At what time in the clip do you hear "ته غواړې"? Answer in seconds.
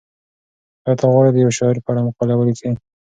0.99-1.31